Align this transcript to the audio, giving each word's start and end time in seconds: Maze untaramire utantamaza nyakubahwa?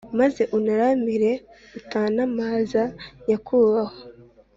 Maze 0.19 0.41
untaramire 0.57 1.31
utantamaza 1.79 2.83
nyakubahwa? 3.27 3.93